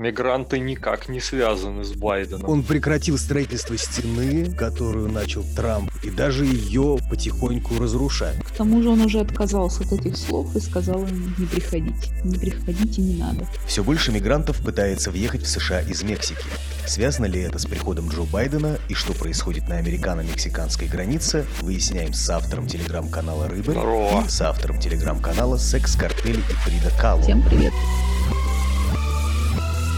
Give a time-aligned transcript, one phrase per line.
[0.00, 2.48] Мигранты никак не связаны с Байденом.
[2.48, 8.42] Он прекратил строительство стены, которую начал Трамп, и даже ее потихоньку разрушает.
[8.42, 12.10] К тому же он уже отказался от этих слов и сказал им не приходить.
[12.24, 13.46] Не приходите, не надо.
[13.66, 16.46] Все больше мигрантов пытается въехать в США из Мексики.
[16.86, 22.30] Связано ли это с приходом Джо Байдена и что происходит на американо-мексиканской границе, выясняем с
[22.30, 24.24] автором телеграм-канала «Рыбы» Здорово.
[24.24, 27.20] и с автором телеграм-канала «Секс, картели и Фрида Калло».
[27.20, 27.74] Всем привет.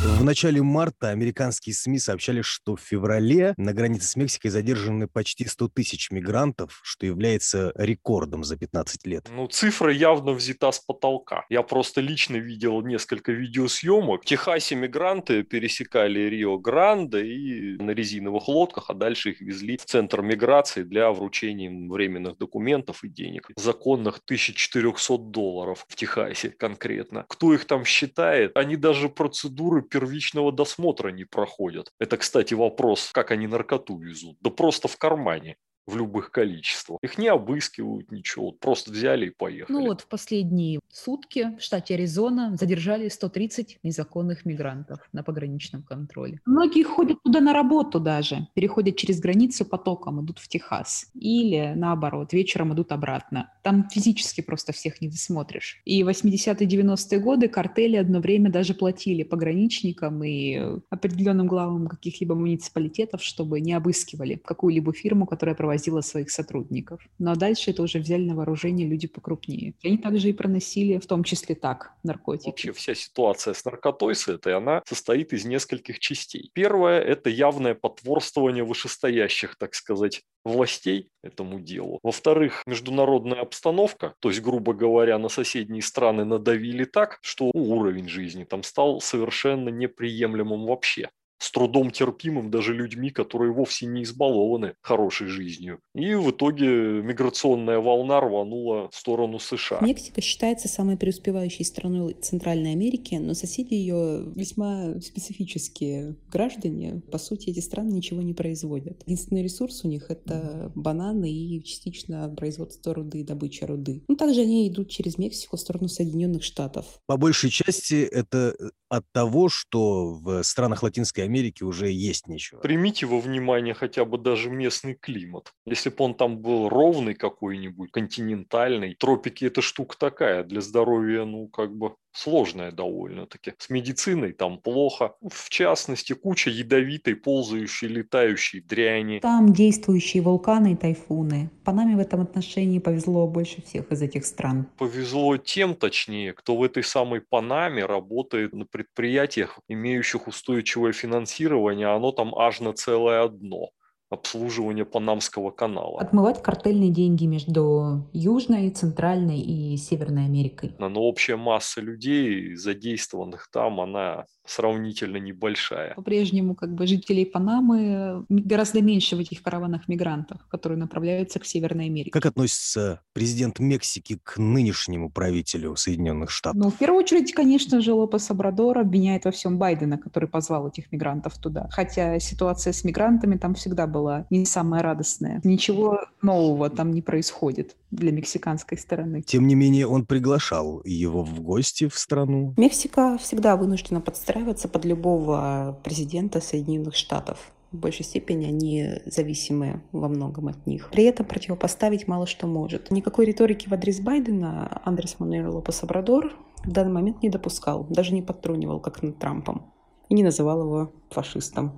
[0.04, 5.46] В начале марта американские СМИ сообщали, что в феврале на границе с Мексикой задержаны почти
[5.46, 9.28] 100 тысяч мигрантов, что является рекордом за 15 лет.
[9.32, 11.44] Ну, цифра явно взята с потолка.
[11.48, 14.22] Я просто лично видел несколько видеосъемок.
[14.22, 20.22] В Техасе мигранты пересекали Рио-Гранде и на резиновых лодках, а дальше их везли в центр
[20.22, 23.50] миграции для вручения временных документов и денег.
[23.56, 27.24] Законных 1400 долларов в Техасе конкретно.
[27.28, 28.56] Кто их там считает?
[28.56, 31.92] Они даже процедуры первичного досмотра не проходят.
[32.00, 34.38] Это, кстати, вопрос, как они наркоту везут.
[34.40, 36.98] Да просто в кармане в любых количествах.
[37.02, 39.76] Их не обыскивают, ничего, просто взяли и поехали.
[39.76, 46.40] Ну вот в последние сутки в штате Аризона задержали 130 незаконных мигрантов на пограничном контроле.
[46.46, 51.10] Многие ходят туда на работу даже, переходят через границу потоком, идут в Техас.
[51.14, 53.52] Или наоборот, вечером идут обратно.
[53.62, 55.80] Там физически просто всех не досмотришь.
[55.84, 63.22] И 80-е 90-е годы картели одно время даже платили пограничникам и определенным главам каких-либо муниципалитетов,
[63.22, 67.00] чтобы не обыскивали какую-либо фирму, которая проводила провозила своих сотрудников.
[67.18, 69.74] Ну а дальше это уже взяли на вооружение люди покрупнее.
[69.82, 72.48] И они также и проносили, в том числе так, наркотики.
[72.48, 76.50] Вообще вся ситуация с наркотой, с этой, она состоит из нескольких частей.
[76.52, 81.98] Первое– это явное потворствование вышестоящих, так сказать, властей этому делу.
[82.02, 88.44] Во-вторых, международная обстановка, то есть, грубо говоря, на соседние страны надавили так, что уровень жизни
[88.44, 91.08] там стал совершенно неприемлемым вообще
[91.42, 95.80] с трудом терпимым даже людьми, которые вовсе не избалованы хорошей жизнью.
[95.94, 99.80] И в итоге миграционная волна рванула в сторону США.
[99.80, 107.02] Мексика считается самой преуспевающей страной Центральной Америки, но соседи ее весьма специфические граждане.
[107.10, 109.02] По сути, эти страны ничего не производят.
[109.06, 114.04] Единственный ресурс у них— это бананы и частично производство руды и добыча руды.
[114.06, 116.86] Ну, также они идут через Мексику в сторону Соединенных Штатов.
[117.06, 118.54] По большей части это
[118.92, 122.60] от того, что в странах Латинской Америки уже есть нечего.
[122.60, 125.54] Примите во внимание хотя бы даже местный климат.
[125.64, 131.48] Если бы он там был ровный какой-нибудь, континентальный, тропики это штука такая, для здоровья, ну,
[131.48, 133.54] как бы сложная довольно-таки.
[133.58, 135.14] С медициной там плохо.
[135.20, 139.18] В частности, куча ядовитой, ползающей, летающей дряни.
[139.20, 141.50] Там действующие вулканы и тайфуны.
[141.64, 144.66] Панаме в этом отношении повезло больше всех из этих стран.
[144.78, 152.12] Повезло тем, точнее, кто в этой самой Панаме работает на предприятиях, имеющих устойчивое финансирование, оно
[152.12, 153.70] там аж на целое одно
[154.12, 156.00] обслуживания Панамского канала.
[156.00, 160.74] Отмывать картельные деньги между Южной, Центральной и Северной Америкой.
[160.78, 165.94] Но общая масса людей, задействованных там, она сравнительно небольшая.
[165.94, 171.86] По-прежнему как бы жителей Панамы гораздо меньше в этих караванах мигрантов, которые направляются к Северной
[171.86, 172.10] Америке.
[172.10, 176.60] Как относится президент Мексики к нынешнему правителю Соединенных Штатов?
[176.60, 180.90] Ну, в первую очередь, конечно же, Лопес Обрадор обвиняет во всем Байдена, который позвал этих
[180.90, 181.68] мигрантов туда.
[181.70, 185.40] Хотя ситуация с мигрантами там всегда была не самая радостная.
[185.44, 189.22] Ничего нового там не происходит для мексиканской стороны.
[189.22, 192.54] Тем не менее, он приглашал его в гости в страну.
[192.56, 197.52] Мексика всегда вынуждена подстраиваться под любого президента Соединенных Штатов.
[197.72, 200.90] В большей степени они зависимы во многом от них.
[200.92, 202.90] При этом противопоставить мало что может.
[202.90, 206.32] Никакой риторики в адрес Байдена Андрес Мануэль Лопес Обрадор
[206.64, 209.72] в данный момент не допускал, даже не подтрунивал, как над Трампом,
[210.08, 211.72] и не называл его фашистом.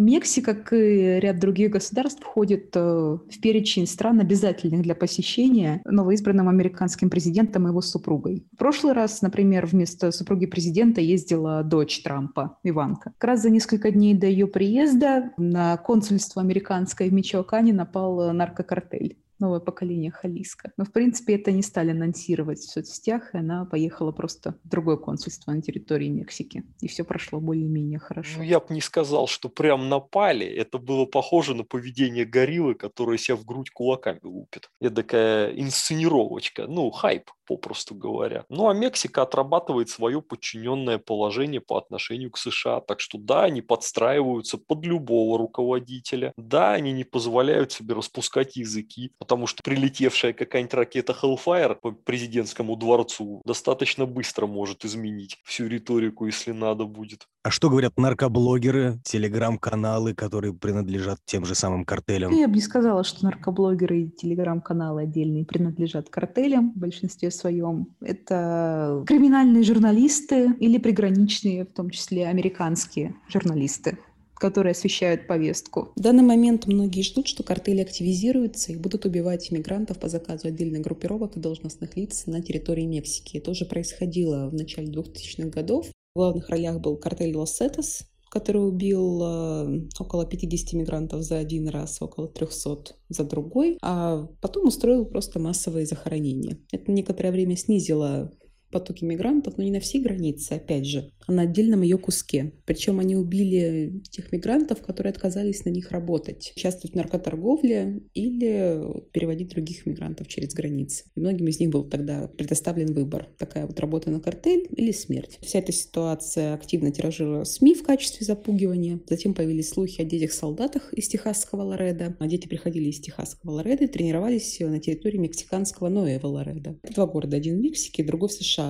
[0.00, 6.48] Мексика, как и ряд других государств, входит э, в перечень стран, обязательных для посещения новоизбранным
[6.48, 8.46] американским президентом и его супругой.
[8.52, 13.12] В прошлый раз, например, вместо супруги президента ездила дочь Трампа, Иванка.
[13.18, 19.18] Как раз за несколько дней до ее приезда на консульство американское в Мичоакане напал наркокартель
[19.38, 20.72] новое поколение Халиска.
[20.76, 24.96] Но, в принципе, это не стали анонсировать в соцсетях, и она поехала просто в другое
[24.96, 26.64] консульство на территории Мексики.
[26.80, 28.38] И все прошло более-менее хорошо.
[28.38, 30.46] Ну, я бы не сказал, что прям напали.
[30.46, 34.70] Это было похоже на поведение гориллы, которая себя в грудь кулаками лупит.
[34.80, 38.44] Такая инсценировочка, ну, хайп попросту говоря.
[38.48, 42.80] Ну а Мексика отрабатывает свое подчиненное положение по отношению к США.
[42.80, 46.32] Так что да, они подстраиваются под любого руководителя.
[46.36, 52.76] Да, они не позволяют себе распускать языки потому что прилетевшая какая-нибудь ракета Hellfire по президентскому
[52.76, 57.26] дворцу достаточно быстро может изменить всю риторику, если надо будет.
[57.42, 62.32] А что говорят наркоблогеры, телеграм-каналы, которые принадлежат тем же самым картелям?
[62.32, 67.88] Я бы не сказала, что наркоблогеры и телеграм-каналы отдельные принадлежат картелям в большинстве своем.
[68.00, 73.98] Это криминальные журналисты или приграничные, в том числе американские журналисты
[74.36, 75.92] которые освещают повестку.
[75.96, 80.82] В данный момент многие ждут, что картели активизируются и будут убивать иммигрантов по заказу отдельных
[80.82, 83.38] группировок и должностных лиц на территории Мексики.
[83.38, 85.86] Это уже происходило в начале 2000-х годов.
[86.14, 91.68] В главных ролях был картель Лос Сетос, который убил э, около 50 мигрантов за один
[91.68, 96.58] раз, около 300 за другой, а потом устроил просто массовые захоронения.
[96.72, 98.32] Это некоторое время снизило
[98.76, 102.52] потоки мигрантов, но не на всей границе, опять же, а на отдельном ее куске.
[102.66, 108.82] Причем они убили тех мигрантов, которые отказались на них работать, участвовать в наркоторговле или
[109.12, 111.04] переводить других мигрантов через границы.
[111.14, 113.28] И многим из них был тогда предоставлен выбор.
[113.38, 115.38] Такая вот работа на картель или смерть.
[115.40, 119.00] Вся эта ситуация активно тиражировала СМИ в качестве запугивания.
[119.08, 122.14] Затем появились слухи о детях-солдатах из техасского Лореда.
[122.18, 126.76] А дети приходили из техасского Лореда и тренировались на территории мексиканского Ноэва Лореда.
[126.94, 128.65] Два города, один в Мексике, другой в США.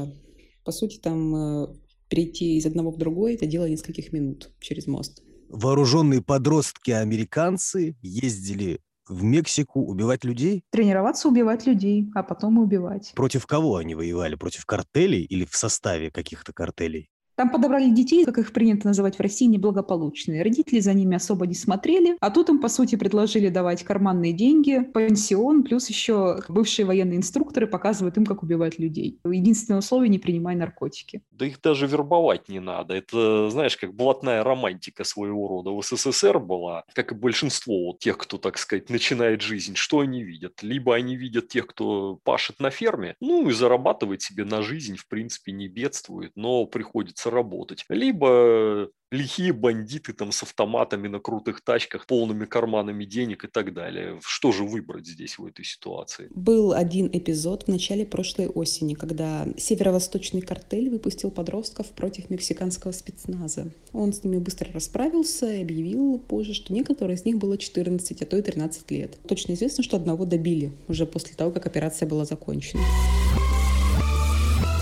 [0.64, 1.66] По сути, там э,
[2.08, 5.22] перейти из одного в другой– это дело нескольких минут через мост.
[5.48, 10.64] Вооруженные подростки-американцы ездили в Мексику убивать людей?
[10.70, 13.12] Тренироваться убивать людей, а потом и убивать.
[13.14, 14.34] Против кого они воевали?
[14.34, 17.08] Против картелей или в составе каких-то картелей?
[17.36, 20.42] Там подобрали детей, как их принято называть в России, неблагополучные.
[20.42, 24.80] Родители за ними особо не смотрели, а тут им, по сути, предложили давать карманные деньги,
[24.80, 29.20] пансион, плюс еще бывшие военные инструкторы показывают им, как убивать людей.
[29.24, 31.20] Единственное условие– не принимай наркотики.
[31.30, 32.94] Да их даже вербовать не надо.
[32.94, 38.16] Это, знаешь, как блатная романтика своего рода в СССР была, как и большинство вот тех,
[38.16, 39.74] кто, так сказать, начинает жизнь.
[39.76, 40.62] Что они видят?
[40.62, 45.06] Либо они видят тех, кто пашет на ферме, ну и зарабатывает себе на жизнь, в
[45.06, 47.84] принципе, не бедствует, но приходится работать.
[47.88, 54.19] Либо лихие бандиты там с автоматами на крутых тачках, полными карманами денег и так далее.
[54.25, 56.28] Что же выбрать здесь в этой ситуации?
[56.34, 63.70] Был один эпизод в начале прошлой осени, когда северо-восточный картель выпустил подростков против мексиканского спецназа.
[63.93, 68.26] Он с ними быстро расправился и объявил позже, что некоторые из них было 14, а
[68.26, 69.19] то и 13 лет.
[69.28, 72.82] Точно известно, что одного добили уже после того, как операция была закончена.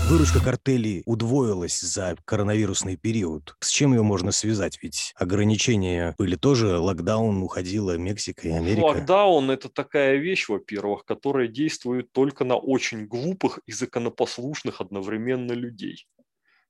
[0.07, 3.55] Выручка картелей удвоилась за коронавирусный период.
[3.59, 4.77] С чем ее можно связать?
[4.83, 8.85] Ведь ограничения были тоже, локдаун уходила Мексика и Америка.
[8.85, 16.05] Локдаун– это такая вещь, во-первых, которая действует только на очень глупых и законопослушных одновременно людей.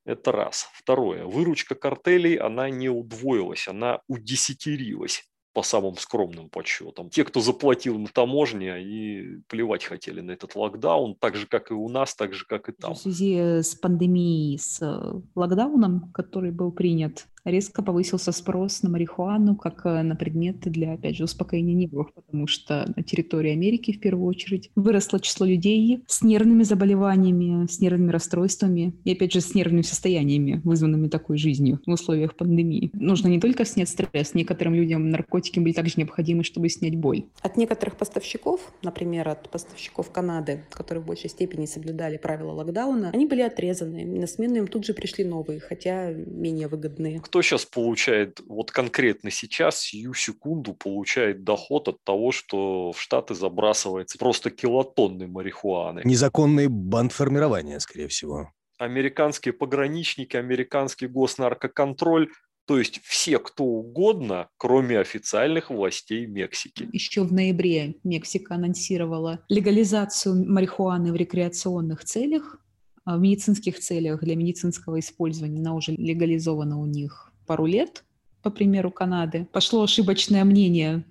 [0.05, 0.69] Это раз.
[0.73, 1.25] Второе.
[1.25, 7.09] Выручка картелей, она не удвоилась, она удесятерилась по самым скромным подсчетам.
[7.09, 11.73] Те, кто заплатил на таможне, они плевать хотели на этот локдаун, так же, как и
[11.73, 12.93] у нас, так же, как и там.
[12.93, 19.55] В связи с пандемией, с э, локдауном, который был принят, резко повысился спрос на марихуану
[19.55, 23.99] как э, на предметы для, опять же, успокоения нервов, потому что на территории Америки, в
[23.99, 29.53] первую очередь, выросло число людей с нервными заболеваниями, с нервными расстройствами и, опять же, с
[29.53, 32.91] нервными состояниями, вызванными такой жизнью в условиях пандемии.
[32.93, 37.25] Нужно не только снять стресс, некоторым людям наркотики были также необходимы, чтобы снять боль.
[37.41, 43.25] От некоторых поставщиков, например, от поставщиков Канады, которые в большей степени соблюдали правила локдауна, они
[43.25, 44.05] были отрезаны.
[44.05, 49.31] На смену им тут же пришли новые, хотя менее выгодные кто сейчас получает, вот конкретно
[49.31, 56.01] сейчас, сию секунду получает доход от того, что в Штаты забрасывается просто килотонны марихуаны?
[56.03, 58.51] Незаконные бандформирования, скорее всего.
[58.77, 62.29] Американские пограничники, американский госнаркоконтроль,
[62.67, 66.89] то есть все, кто угодно, кроме официальных властей Мексики.
[66.91, 72.59] Еще в ноябре Мексика анонсировала легализацию марихуаны в рекреационных целях.
[73.05, 78.03] А, в медицинских целях для медицинского использования она уже легализована у них пару лет,
[78.41, 79.47] по примеру Канады.
[79.51, 81.03] Пошло ошибочное мнение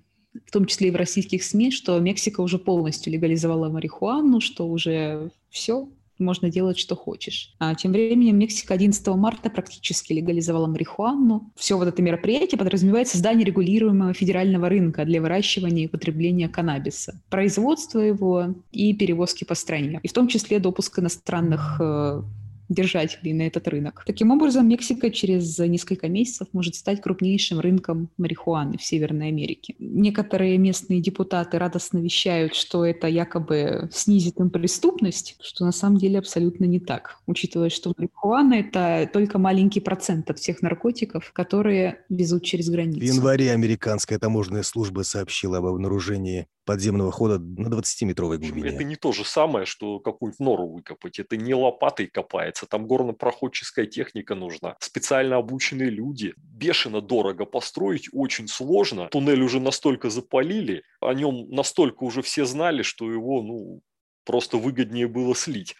[0.45, 5.31] в том числе и в российских СМИ, что Мексика уже полностью легализовала марихуану, что уже
[5.49, 5.87] все,
[6.19, 7.53] можно делать, что хочешь.
[7.59, 11.51] А тем временем Мексика 11 марта практически легализовала марихуану.
[11.55, 17.99] Все вот это мероприятие подразумевает создание регулируемого федерального рынка для выращивания и потребления каннабиса, производства
[17.99, 19.99] его и перевозки по стране.
[20.03, 22.21] И в том числе допуск иностранных э,
[22.69, 24.03] держателей на этот рынок.
[24.05, 29.75] Таким образом, Мексика через несколько месяцев может стать крупнейшим рынком марихуаны в Северной Америке.
[29.79, 36.19] Некоторые местные депутаты радостно вещают, что это якобы снизит им преступность, что на самом деле
[36.19, 42.43] абсолютно не так, учитывая, что марихуана– это только маленький процент от всех наркотиков, которые везут
[42.43, 42.99] через границу.
[42.99, 48.69] В январе американская таможенная служба сообщила об обнаружении подземного хода на 20-метровой глубине.
[48.69, 51.19] Это не то же самое, что какую-нибудь нору выкопать.
[51.19, 52.07] Это не лопатой
[52.55, 52.65] копается.
[52.65, 54.75] Там горнопроходческая техника нужна.
[54.79, 56.33] Специально обученные люди.
[56.37, 59.07] Бешено дорого построить, очень сложно.
[59.11, 63.81] Туннель уже настолько запалили, о нем настолько уже все знали, что его ну,
[64.25, 65.75] просто выгоднее было слить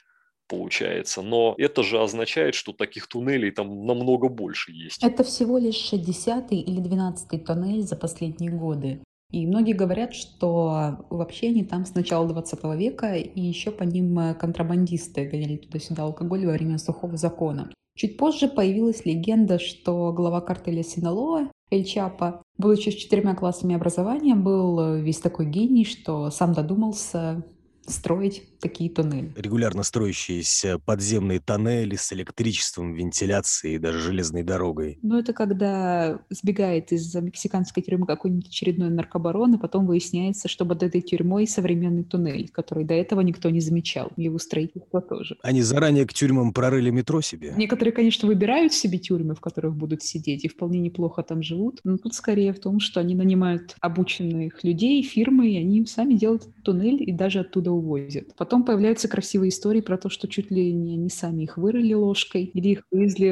[0.47, 1.23] получается.
[1.23, 5.03] Но это же означает, что таких туннелей там намного больше есть.
[5.03, 9.01] Это всего лишь 10 или 12 тоннель за последние годы.
[9.31, 14.17] И многие говорят, что вообще они там с начала 20 века, и еще по ним
[14.19, 17.71] э, контрабандисты гоняли туда-сюда алкоголь во время сухого закона.
[17.97, 24.35] Чуть позже появилась легенда, что глава картеля Синалоа, Эль Чапа, будучи с четырьмя классами образования,
[24.35, 27.43] был э, весь такой гений, что сам додумался
[27.87, 29.31] строить такие туннели.
[29.35, 34.97] Регулярно строящиеся подземные тоннели с электричеством, вентиляцией и даже железной дорогой.
[35.01, 40.83] Ну, это когда сбегает из мексиканской тюрьмы какой-нибудь очередной наркобарон, и потом выясняется, что под
[40.83, 44.11] этой тюрьмой современный туннель, который до этого никто не замечал.
[44.17, 45.37] Его строительство тоже.
[45.43, 47.53] Они заранее к тюрьмам прорыли метро себе?
[47.57, 51.81] Некоторые, конечно, выбирают себе тюрьмы, в которых будут сидеть, и вполне неплохо там живут.
[51.83, 56.47] Но тут скорее в том, что они нанимают обученных людей, фирмы, и они сами делают
[56.63, 58.35] туннель и даже оттуда увозят.
[58.35, 62.45] Потом появляются красивые истории про то, что чуть ли не они сами их вырыли ложкой
[62.45, 63.29] или их вывезли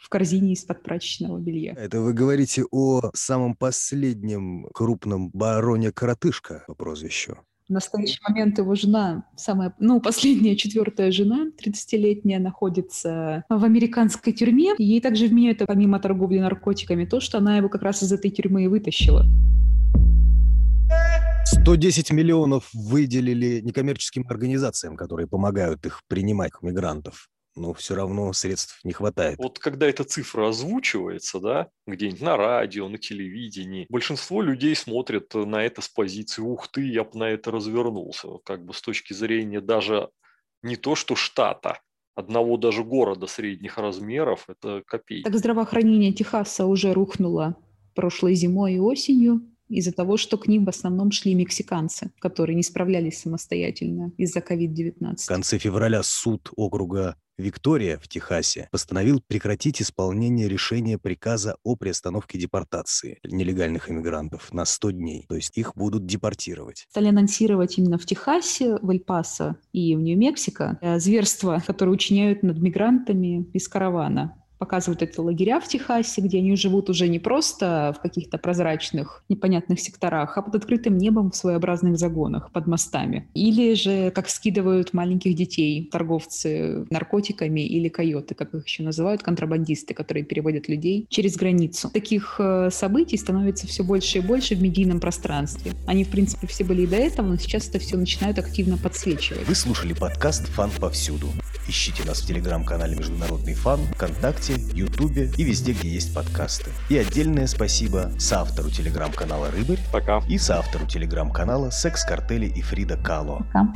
[0.00, 1.74] в корзине из-под прачечного белья.
[1.74, 7.38] Это вы говорите о самом последнем крупном бароне Коротышка по прозвищу.
[7.70, 14.74] В настоящий момент его жена, самая, ну, последняя, четвертая жена, 30-летняя, находится в американской тюрьме.
[14.76, 18.64] Ей также вменяют, помимо торговли наркотиками, то, что она его как раз из этой тюрьмы
[18.64, 19.24] и вытащила.
[21.52, 27.28] 110 миллионов выделили некоммерческим организациям, которые помогают их принимать мигрантов.
[27.56, 29.36] Но все равно средств не хватает.
[29.36, 35.64] Вот когда эта цифра озвучивается, да, где-нибудь на радио, на телевидении, большинство людей смотрят на
[35.64, 38.28] это с позиции «ух ты, я бы на это развернулся».
[38.44, 40.08] Как бы с точки зрения даже
[40.62, 41.80] не то что штата,
[42.14, 45.24] одного даже города средних размеров, это копейки.
[45.24, 47.56] Так здравоохранение Техаса уже рухнуло
[47.96, 52.62] прошлой зимой и осенью из-за того, что к ним в основном шли мексиканцы, которые не
[52.62, 55.16] справлялись самостоятельно из-за COVID-19.
[55.18, 62.38] В конце февраля суд округа Виктория в Техасе постановил прекратить исполнение решения приказа о приостановке
[62.38, 65.24] депортации нелегальных иммигрантов на 100 дней.
[65.28, 66.86] То есть их будут депортировать.
[66.90, 72.58] Стали анонсировать именно в Техасе, в Эль-Пасо и в Нью-Мексико э, зверства, которые учиняют над
[72.58, 78.02] мигрантами из каравана показывают это лагеря в Техасе, где они живут уже не просто в
[78.02, 83.26] каких-то прозрачных, непонятных секторах, а под открытым небом в своеобразных загонах под мостами.
[83.34, 89.94] Или же как скидывают маленьких детей торговцы наркотиками или койоты, как их еще называют, контрабандисты,
[89.94, 91.90] которые переводят людей через границу.
[91.90, 95.72] Таких э, событий становится все больше и больше в медийном пространстве.
[95.86, 99.48] Они, в принципе, все были и до этого, но сейчас это все начинают активно подсвечивать.
[99.48, 101.28] Вы слушали подкаст «Фан повсюду».
[101.70, 106.72] Ищите нас в телеграм-канале «Международный фан», ВКонтакте, Ютубе и везде, где есть подкасты.
[106.88, 110.20] И отдельное спасибо соавтору телеграм-канала «Рыбарь» Пока.
[110.28, 113.46] и соавтору телеграм-канала «Секс, картели и Фрида Кало».
[113.52, 113.72] Пока.